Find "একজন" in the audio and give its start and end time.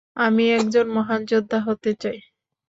0.51-0.85